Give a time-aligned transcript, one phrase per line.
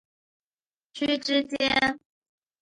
[0.93, 1.99] 区之前。